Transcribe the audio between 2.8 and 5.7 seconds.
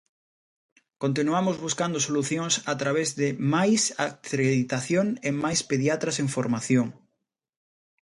través de máis acreditación e máis